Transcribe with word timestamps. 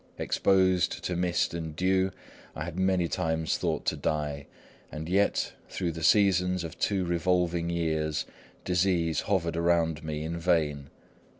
Exposed 0.17 1.03
to 1.03 1.15
mist 1.15 1.53
and 1.53 1.75
dew, 1.75 2.09
I 2.55 2.63
had 2.65 2.75
many 2.75 3.07
times 3.07 3.59
thought 3.59 3.85
to 3.85 3.95
die; 3.95 4.47
and 4.91 5.07
yet, 5.07 5.53
through 5.69 5.91
the 5.91 6.01
seasons 6.01 6.63
of 6.63 6.79
two 6.79 7.05
revolving 7.05 7.69
years, 7.69 8.25
disease 8.65 9.21
hovered 9.21 9.55
around 9.55 10.03
me 10.03 10.23
in 10.23 10.39
vain. 10.39 10.89